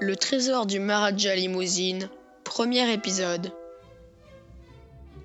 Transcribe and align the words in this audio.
Le 0.00 0.14
trésor 0.14 0.64
du 0.64 0.78
Maharaja 0.78 1.34
Limousine, 1.34 2.08
premier 2.44 2.88
épisode. 2.92 3.52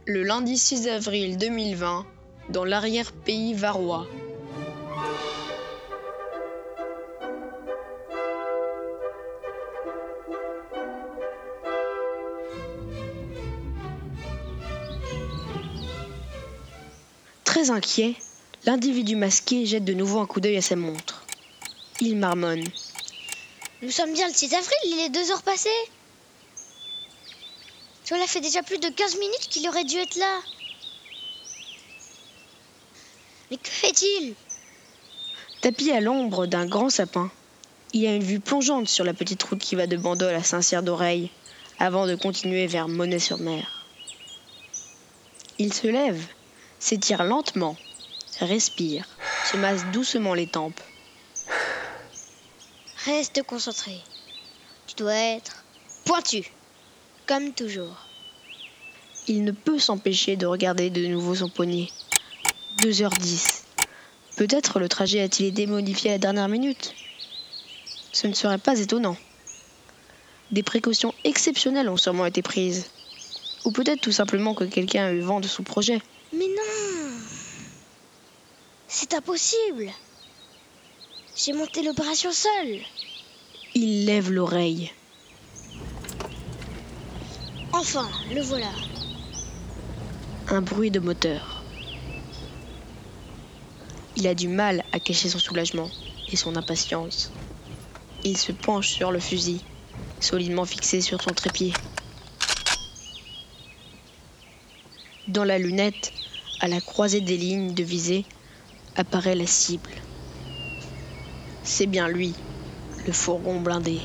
Le 0.07 0.23
lundi 0.23 0.57
6 0.57 0.87
avril 0.87 1.37
2020, 1.37 2.07
dans 2.49 2.65
l'arrière-pays 2.65 3.53
varois. 3.53 4.07
Très 17.43 17.69
inquiet, 17.69 18.15
l'individu 18.65 19.15
masqué 19.15 19.67
jette 19.67 19.85
de 19.85 19.93
nouveau 19.93 20.19
un 20.19 20.25
coup 20.25 20.39
d'œil 20.39 20.57
à 20.57 20.63
sa 20.63 20.75
montre. 20.75 21.27
Il 22.01 22.17
marmonne. 22.17 22.63
Nous 23.83 23.91
sommes 23.91 24.13
bien 24.13 24.29
le 24.29 24.33
6 24.33 24.53
avril, 24.53 24.77
il 24.85 24.99
est 24.99 25.09
deux 25.09 25.29
heures 25.31 25.43
passées. 25.43 25.69
Cela 28.05 28.25
fait 28.27 28.39
déjà 28.39 28.63
plus 28.63 28.77
de 28.77 28.87
15 28.87 29.19
minutes 29.19 29.47
qu'il 29.49 29.67
aurait 29.67 29.83
dû 29.83 29.97
être 29.97 30.15
là. 30.15 30.39
Mais 33.51 33.57
que 33.57 33.67
fait-il? 33.67 34.35
Tapis 35.59 35.91
à 35.91 35.99
l'ombre 35.99 36.45
d'un 36.45 36.65
grand 36.65 36.89
sapin, 36.89 37.29
il 37.91 38.07
a 38.07 38.15
une 38.15 38.23
vue 38.23 38.39
plongeante 38.39 38.87
sur 38.87 39.03
la 39.03 39.13
petite 39.13 39.43
route 39.43 39.59
qui 39.59 39.75
va 39.75 39.85
de 39.85 39.97
Bandol 39.97 40.33
à 40.33 40.43
Saint-Cyr 40.43 40.81
d'Oreille, 40.81 41.29
avant 41.77 42.07
de 42.07 42.15
continuer 42.15 42.67
vers 42.67 42.87
Monet-sur-Mer. 42.87 43.85
Il 45.59 45.73
se 45.73 45.87
lève, 45.87 46.25
s'étire 46.79 47.25
lentement, 47.25 47.75
respire, 48.39 49.09
se 49.51 49.57
masse 49.57 49.83
doucement 49.91 50.35
les 50.35 50.47
tempes. 50.47 50.79
Reste 53.05 53.43
concentré. 53.43 53.99
Tu 54.87 54.95
dois 54.95 55.13
être 55.13 55.63
pointu, 56.05 56.51
comme 57.25 57.53
toujours. 57.53 57.97
Il 59.27 59.43
ne 59.43 59.51
peut 59.51 59.79
s'empêcher 59.79 60.35
de 60.35 60.45
regarder 60.45 60.89
de 60.89 61.05
nouveau 61.07 61.35
son 61.35 61.49
poignet. 61.49 61.87
2h10. 62.77 63.63
Peut-être 64.35 64.79
le 64.79 64.89
trajet 64.89 65.21
a-t-il 65.21 65.47
été 65.47 65.65
modifié 65.67 66.11
à 66.11 66.13
la 66.13 66.19
dernière 66.19 66.49
minute? 66.49 66.93
Ce 68.11 68.27
ne 68.27 68.33
serait 68.33 68.57
pas 68.57 68.79
étonnant. 68.79 69.15
Des 70.51 70.63
précautions 70.63 71.13
exceptionnelles 71.23 71.89
ont 71.89 71.97
sûrement 71.97 72.25
été 72.25 72.41
prises. 72.41 72.89
Ou 73.65 73.71
peut-être 73.71 74.01
tout 74.01 74.11
simplement 74.11 74.53
que 74.53 74.65
quelqu'un 74.65 75.05
a 75.05 75.11
eu 75.11 75.21
vent 75.21 75.39
de 75.39 75.47
son 75.47 75.63
projet. 75.63 76.01
Mais 76.33 76.47
non 76.47 77.19
C'est 78.87 79.13
impossible 79.13 79.91
J'ai 81.35 81.53
monté 81.53 81.81
l'opération 81.83 82.31
seul 82.31 82.81
Il 83.75 84.05
lève 84.05 84.31
l'oreille. 84.31 84.91
Enfin, 87.71 88.07
le 88.31 88.41
voilà. 88.41 88.69
Un 90.49 90.61
bruit 90.61 90.91
de 90.91 90.99
moteur. 90.99 91.63
Il 94.15 94.27
a 94.27 94.35
du 94.35 94.47
mal 94.47 94.83
à 94.91 94.99
cacher 94.99 95.27
son 95.27 95.39
soulagement 95.39 95.89
et 96.31 96.35
son 96.35 96.55
impatience. 96.55 97.31
Il 98.23 98.37
se 98.37 98.51
penche 98.51 98.89
sur 98.89 99.11
le 99.11 99.19
fusil, 99.19 99.61
solidement 100.19 100.65
fixé 100.65 101.01
sur 101.01 101.19
son 101.19 101.31
trépied. 101.31 101.73
Dans 105.27 105.45
la 105.45 105.57
lunette, 105.57 106.13
à 106.59 106.67
la 106.67 106.79
croisée 106.79 107.21
des 107.21 107.37
lignes 107.37 107.73
de 107.73 107.83
visée, 107.83 108.25
apparaît 108.95 109.35
la 109.35 109.47
cible. 109.47 109.89
C'est 111.63 111.87
bien 111.87 112.07
lui, 112.07 112.35
le 113.05 113.11
fourgon 113.11 113.59
blindé. 113.59 113.99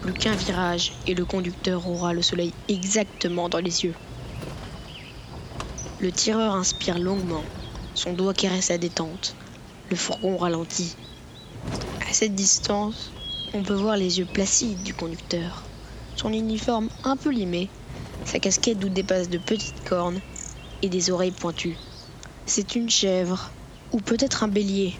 Plus 0.00 0.14
qu'un 0.14 0.34
virage 0.34 0.92
et 1.06 1.14
le 1.14 1.24
conducteur 1.24 1.88
aura 1.88 2.12
le 2.12 2.22
soleil 2.22 2.52
exactement 2.68 3.48
dans 3.48 3.58
les 3.58 3.84
yeux. 3.84 3.94
Le 6.00 6.12
tireur 6.12 6.54
inspire 6.54 6.98
longuement, 6.98 7.44
son 7.94 8.12
doigt 8.12 8.34
caresse 8.34 8.68
la 8.68 8.78
détente. 8.78 9.34
Le 9.90 9.96
fourgon 9.96 10.36
ralentit. 10.36 10.96
À 12.08 12.12
cette 12.12 12.34
distance, 12.34 13.10
on 13.54 13.62
peut 13.62 13.74
voir 13.74 13.96
les 13.96 14.18
yeux 14.18 14.26
placides 14.26 14.82
du 14.82 14.94
conducteur, 14.94 15.62
son 16.16 16.32
uniforme 16.32 16.88
un 17.04 17.16
peu 17.16 17.30
limé, 17.30 17.68
sa 18.24 18.38
casquette 18.38 18.78
d'où 18.78 18.88
dépassent 18.88 19.30
de 19.30 19.38
petites 19.38 19.84
cornes 19.84 20.20
et 20.82 20.88
des 20.88 21.10
oreilles 21.10 21.30
pointues. 21.30 21.76
C'est 22.46 22.74
une 22.74 22.90
chèvre, 22.90 23.50
ou 23.92 23.98
peut-être 23.98 24.44
un 24.44 24.48
bélier. 24.48 24.94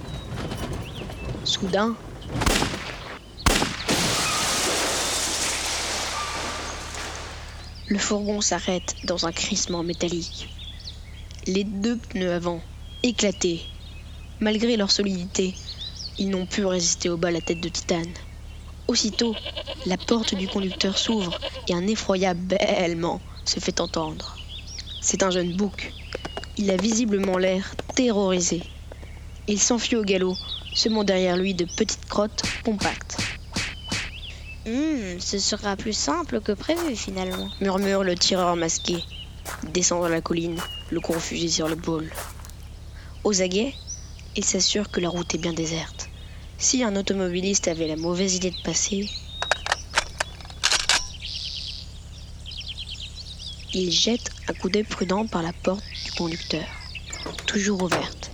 Soudain, 1.45 1.95
le 7.89 7.99
fourgon 7.99 8.41
s'arrête 8.41 8.95
dans 9.05 9.27
un 9.27 9.33
crissement 9.33 9.83
métallique. 9.83 10.49
Les 11.47 11.65
deux 11.65 11.97
pneus 11.97 12.33
avant, 12.33 12.61
éclatés, 13.03 13.63
malgré 14.41 14.77
leur 14.77 14.91
solidité, 14.91 15.55
ils 16.19 16.29
n'ont 16.29 16.47
pu 16.47 16.67
résister 16.67 17.09
au 17.09 17.17
bas 17.17 17.31
la 17.31 17.41
tête 17.41 17.61
de 17.61 17.69
titane. 17.69 18.13
Aussitôt, 18.89 19.35
la 19.87 19.97
porte 19.97 20.35
du 20.35 20.49
conducteur 20.49 20.99
s'ouvre 20.99 21.39
et 21.69 21.75
un 21.75 21.87
effroyable 21.87 22.41
bêlement 22.41 23.21
se 23.45 23.61
fait 23.61 23.81
entendre. 23.81 24.37
C'est 25.01 25.23
un 25.23 25.31
jeune 25.31 25.57
bouc. 25.57 25.93
Il 26.59 26.71
a 26.71 26.77
visiblement 26.77 27.39
l'air 27.39 27.75
terrorisé. 27.95 28.63
Il 29.47 29.61
s'enfuit 29.61 29.97
au 29.97 30.03
galop, 30.03 30.37
semant 30.77 31.05
derrière 31.05 31.37
lui 31.37 31.55
de 31.55 31.65
petites 31.65 32.07
crottes 32.07 32.43
compactes. 32.65 33.17
Hmm, 34.67 35.19
ce 35.19 35.39
sera 35.39 35.75
plus 35.75 35.95
simple 35.95 36.41
que 36.41 36.53
prévu 36.53 36.95
finalement. 36.95 37.49
Murmure 37.61 38.05
le 38.05 38.15
tireur 38.15 38.57
masqué, 38.57 39.03
descendant 39.73 40.09
la 40.09 40.21
colline, 40.21 40.61
le 40.91 41.01
court 41.01 41.21
fusil 41.21 41.51
sur 41.51 41.69
l'épaule. 41.69 42.11
Aux 43.25 43.43
aguets, 43.43 43.75
il 44.37 44.45
s'assure 44.45 44.91
que 44.91 45.01
la 45.01 45.09
route 45.09 45.35
est 45.35 45.39
bien 45.39 45.55
déserte. 45.55 46.09
Si 46.59 46.83
un 46.85 46.95
automobiliste 46.95 47.69
avait 47.69 47.89
la 47.89 47.97
mauvaise 47.97 48.35
idée 48.35 48.51
de 48.51 48.63
passer, 48.63 49.09
il 53.73 53.91
jette 53.91 54.31
un 54.49 54.53
coup 54.53 54.69
d'œil 54.69 54.85
prudent 54.85 55.27
par 55.27 55.43
la 55.43 55.53
porte 55.53 55.85
du 56.05 56.13
conducteur, 56.13 56.67
toujours 57.47 57.83
ouverte. 57.83 58.26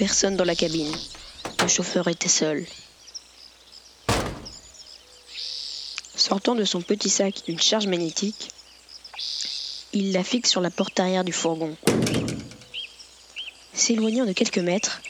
Personne 0.00 0.34
dans 0.34 0.44
la 0.44 0.54
cabine. 0.54 0.90
Le 1.60 1.68
chauffeur 1.68 2.08
était 2.08 2.30
seul. 2.30 2.64
Sortant 6.16 6.54
de 6.54 6.64
son 6.64 6.80
petit 6.80 7.10
sac 7.10 7.42
une 7.48 7.60
charge 7.60 7.86
magnétique, 7.86 8.48
il 9.92 10.12
la 10.12 10.24
fixe 10.24 10.48
sur 10.48 10.62
la 10.62 10.70
porte 10.70 10.98
arrière 10.98 11.22
du 11.22 11.34
fourgon. 11.34 11.76
S'éloignant 13.74 14.24
de 14.24 14.32
quelques 14.32 14.56
mètres, 14.56 15.02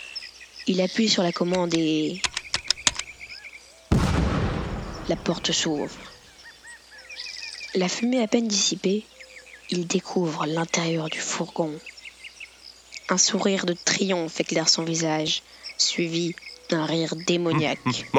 il 0.66 0.80
appuie 0.80 1.08
sur 1.08 1.22
la 1.22 1.30
commande 1.30 1.72
et... 1.74 2.20
La 5.08 5.14
porte 5.14 5.52
s'ouvre. 5.52 5.94
La 7.76 7.88
fumée 7.88 8.24
à 8.24 8.26
peine 8.26 8.48
dissipée, 8.48 9.04
il 9.68 9.86
découvre 9.86 10.46
l'intérieur 10.46 11.08
du 11.08 11.20
fourgon. 11.20 11.78
Un 13.10 13.18
sourire 13.18 13.66
de 13.66 13.72
triomphe 13.72 14.40
éclaire 14.40 14.68
son 14.68 14.84
visage, 14.84 15.42
suivi 15.76 16.36
d'un 16.68 16.86
rire 16.86 17.16
démoniaque. 17.26 18.06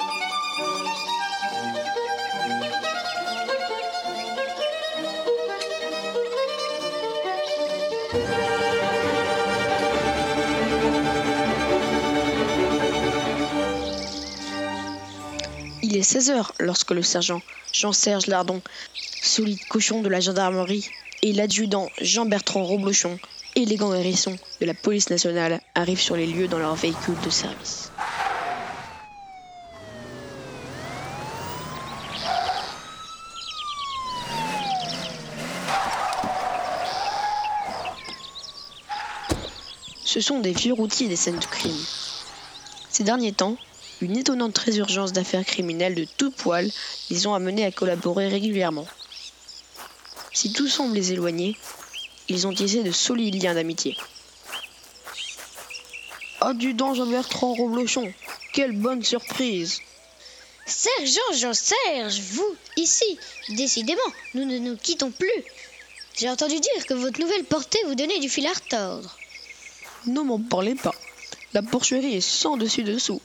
Il 15.82 15.96
est 15.96 16.02
16 16.02 16.30
heures 16.30 16.52
lorsque 16.58 16.90
le 16.90 17.02
sergent 17.02 17.40
Jean-Serge 17.72 18.26
Lardon, 18.26 18.60
solide 19.22 19.64
cochon 19.68 20.02
de 20.02 20.08
la 20.08 20.20
gendarmerie, 20.20 20.90
et 21.22 21.32
l'adjudant 21.32 21.90
Jean-Bertrand 22.00 22.64
Roblochon, 22.64 23.18
élégant 23.54 23.94
hérisson 23.94 24.36
de 24.60 24.66
la 24.66 24.74
police 24.74 25.10
nationale, 25.10 25.60
arrivent 25.74 26.00
sur 26.00 26.16
les 26.16 26.26
lieux 26.26 26.48
dans 26.48 26.58
leur 26.58 26.74
véhicule 26.74 27.18
de 27.20 27.30
service. 27.30 27.90
Ce 40.16 40.22
sont 40.22 40.40
des 40.40 40.54
vieux 40.54 40.72
routiers 40.72 41.08
des 41.08 41.14
scènes 41.16 41.38
de 41.38 41.44
crime. 41.44 41.84
Ces 42.88 43.04
derniers 43.04 43.34
temps, 43.34 43.58
une 44.00 44.16
étonnante 44.16 44.56
résurgence 44.56 45.12
d'affaires 45.12 45.44
criminelles 45.44 45.94
de 45.94 46.06
tout 46.16 46.30
poil 46.30 46.70
les 47.10 47.26
ont 47.26 47.34
amenés 47.34 47.66
à 47.66 47.70
collaborer 47.70 48.28
régulièrement. 48.28 48.86
Si 50.32 50.54
tout 50.54 50.68
semble 50.68 50.94
les 50.94 51.12
éloigner, 51.12 51.54
ils 52.30 52.46
ont 52.46 52.54
tissé 52.54 52.82
de 52.82 52.92
solides 52.92 53.42
liens 53.42 53.52
d'amitié. 53.52 53.94
Adjudant 56.40 56.94
Jean-Bertrand 56.94 57.52
Roblochon, 57.52 58.10
quelle 58.54 58.72
bonne 58.72 59.04
surprise 59.04 59.80
Sergent 60.64 61.32
Jean-Serge, 61.34 62.20
vous, 62.20 62.56
ici, 62.78 63.18
décidément, 63.50 64.00
nous 64.32 64.46
ne 64.46 64.56
nous 64.60 64.78
quittons 64.78 65.10
plus. 65.10 65.44
J'ai 66.16 66.30
entendu 66.30 66.58
dire 66.58 66.86
que 66.86 66.94
votre 66.94 67.20
nouvelle 67.20 67.44
portée 67.44 67.80
vous 67.84 67.94
donnait 67.94 68.20
du 68.20 68.30
fil 68.30 68.46
à 68.46 68.54
retordre. 68.54 69.14
Ne 70.04 70.20
m'en 70.20 70.40
parlez 70.40 70.74
pas. 70.74 70.94
La 71.54 71.62
porcherie 71.62 72.16
est 72.16 72.20
sans 72.20 72.56
dessus 72.56 72.82
dessous. 72.82 73.20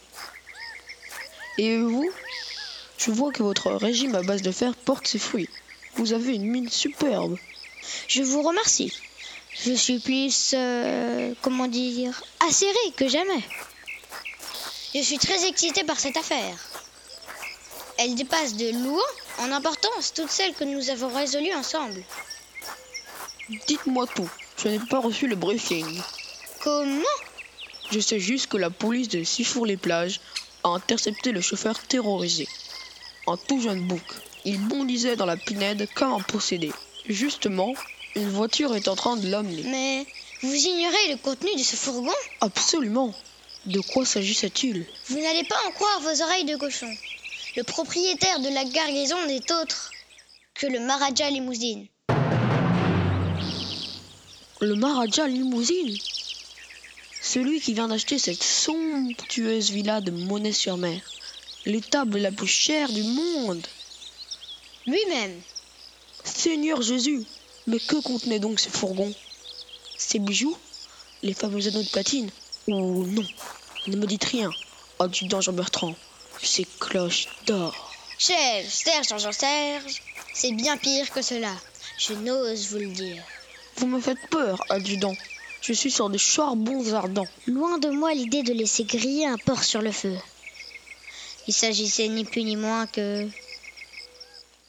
Et 1.58 1.78
vous? 1.78 2.10
Je 2.98 3.12
vois 3.12 3.32
que 3.32 3.44
votre 3.44 3.72
régime 3.72 4.16
à 4.16 4.22
base 4.22 4.42
de 4.42 4.52
fer 4.52 4.74
porte 4.76 5.08
ses 5.08 5.20
fruits. 5.20 5.50
Vous 5.96 6.14
avez 6.14 6.36
une 6.36 6.46
mine 6.46 6.70
superbe. 6.70 7.38
Je 8.08 8.24
vous 8.24 8.42
remercie. 8.42 8.94
Je 9.54 9.74
suis 9.74 10.00
plus, 10.00 10.54
euh, 10.54 11.34
comment 11.42 11.68
dire, 11.68 12.24
acéré 12.48 12.92
que 12.96 13.08
jamais. 13.08 13.44
Je 14.96 15.02
suis 15.02 15.18
très 15.18 15.46
excité 15.46 15.84
par 15.84 16.00
cette 16.00 16.18
affaire. 16.18 16.56
Elle 17.98 18.16
dépasse 18.16 18.56
de 18.56 18.72
loin 18.84 19.04
en 19.40 19.52
importance 19.52 20.14
toutes 20.14 20.32
celles 20.32 20.54
que 20.54 20.64
nous 20.64 20.90
avons 20.90 21.10
résolues 21.10 21.54
ensemble. 21.54 22.04
Dites-moi 23.68 24.08
tout. 24.08 24.30
Je 24.58 24.70
n'ai 24.70 24.80
pas 24.80 25.00
reçu 25.00 25.28
le 25.28 25.36
briefing. 25.36 26.02
Comment 26.64 27.02
Je 27.92 28.00
sais 28.00 28.20
juste 28.20 28.48
que 28.48 28.58
la 28.58 28.70
police 28.70 29.10
de 29.10 29.24
Sifour-les-Plages 29.24 30.20
a 30.64 30.70
intercepté 30.70 31.32
le 31.32 31.42
chauffeur 31.42 31.80
terrorisé. 31.80 32.48
Un 33.26 33.36
tout 33.36 33.60
jeune 33.60 33.88
bouc. 33.88 34.02
Il 34.46 34.60
bondissait 34.68 35.16
dans 35.16 35.26
la 35.26 35.38
pinède 35.38 35.88
comme 35.96 36.14
un 36.14 36.20
possédé. 36.20 36.72
Justement, 37.08 37.74
une 38.16 38.30
voiture 38.30 38.76
est 38.76 38.88
en 38.88 38.96
train 38.96 39.18
de 39.18 39.28
l'emmener. 39.28 39.64
Mais 39.64 40.06
vous 40.44 40.54
ignorez 40.54 41.10
le 41.10 41.18
contenu 41.18 41.50
de 41.56 41.64
ce 41.64 41.76
fourgon 41.76 42.14
Absolument. 42.42 43.14
De 43.66 43.80
quoi 43.80 44.06
s'agissait-il 44.06 44.86
Vous 45.08 45.20
n'allez 45.20 45.44
pas 45.46 45.60
en 45.68 45.72
croire 45.72 46.00
vos 46.02 46.22
oreilles 46.22 46.46
de 46.46 46.58
cochon. 46.58 46.92
Le 47.56 47.64
propriétaire 47.64 48.40
de 48.40 48.50
la 48.50 48.66
garnison 48.66 49.18
n'est 49.26 49.52
autre 49.52 49.90
que 50.54 50.68
le 50.68 50.80
Maharaja 50.80 51.30
Limousine. 51.30 51.88
Le 54.60 54.76
Maharaja 54.76 55.28
Limousine? 55.28 55.98
Celui 57.34 57.62
qui 57.62 57.74
vient 57.74 57.88
d'acheter 57.88 58.20
cette 58.20 58.44
somptueuse 58.44 59.72
villa 59.72 60.02
de 60.02 60.12
Monet-sur-Mer. 60.12 61.00
L'étable 61.66 62.18
la 62.18 62.30
plus 62.30 62.46
chère 62.46 62.92
du 62.92 63.04
monde. 63.04 63.66
Lui-même. 64.86 65.40
Seigneur 66.26 66.82
Jésus 66.82 67.24
Mais 67.68 67.80
que 67.80 68.02
contenait 68.02 68.40
donc 68.40 68.60
ce 68.60 68.68
fourgon 68.68 69.14
Ces 69.98 70.20
bijoux? 70.20 70.58
Les 71.24 71.34
fameux 71.34 71.66
anneaux 71.70 71.84
de 71.84 71.88
platine? 71.88 72.30
Ou 72.68 73.06
non 73.06 73.26
Ne 73.88 73.96
me 73.96 74.08
dites 74.08 74.26
rien, 74.26 74.50
adjudant 75.00 75.40
Jean-Bertrand. 75.40 75.96
Ces 76.44 76.68
cloches 76.82 77.30
d'or. 77.46 77.94
Chef, 78.18 78.70
Serge, 78.70 79.08
Jean 79.08 79.32
Serge, 79.32 80.02
c'est 80.34 80.52
bien 80.52 80.76
pire 80.76 81.10
que 81.12 81.22
cela. 81.22 81.56
Je 81.98 82.12
n'ose 82.12 82.68
vous 82.72 82.80
le 82.80 82.88
dire. 82.88 83.24
Vous 83.78 83.88
me 83.88 84.02
faites 84.02 84.20
peur, 84.30 84.62
adjudant. 84.68 85.16
Je 85.62 85.74
suis 85.74 85.92
sur 85.92 86.10
des 86.10 86.18
charbons 86.18 86.92
ardents. 86.94 87.28
Loin 87.46 87.78
de 87.78 87.90
moi 87.90 88.16
l'idée 88.16 88.42
de 88.42 88.52
laisser 88.52 88.84
griller 88.84 89.28
un 89.28 89.38
porc 89.38 89.64
sur 89.64 89.84
le 89.84 89.92
feu. 89.92 90.18
Il 91.48 91.54
s'agissait 91.54 92.08
ni 92.08 92.26
plus 92.26 92.44
ni 92.44 92.56
moins 92.56 92.88
que. 92.88 93.28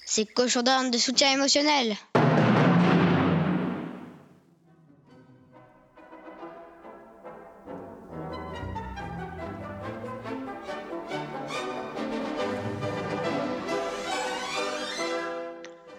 Ces 0.04 0.26
cochons 0.26 0.60
d'âne 0.60 0.90
de 0.90 0.98
soutien 0.98 1.32
émotionnel. 1.32 1.96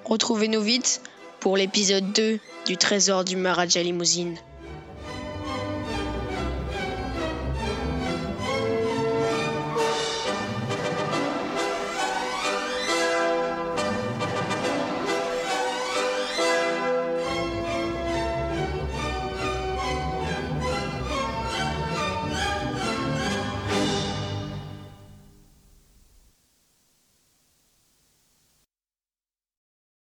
Retrouvez-nous 0.05 0.61
vite 0.61 1.01
pour 1.39 1.57
l'épisode 1.57 2.13
2 2.13 2.39
du 2.67 2.77
Trésor 2.77 3.25
du 3.25 3.35
Maharaja 3.35 3.81
Limousine. 3.81 4.37